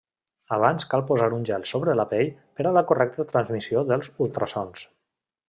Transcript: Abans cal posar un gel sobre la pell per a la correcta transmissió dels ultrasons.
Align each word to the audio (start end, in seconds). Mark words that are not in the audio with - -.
Abans 0.55 0.85
cal 0.93 1.03
posar 1.09 1.27
un 1.37 1.45
gel 1.49 1.65
sobre 1.71 1.95
la 1.99 2.05
pell 2.13 2.31
per 2.61 2.65
a 2.71 2.73
la 2.79 2.83
correcta 2.93 3.27
transmissió 3.35 3.85
dels 3.93 4.11
ultrasons. 4.27 4.85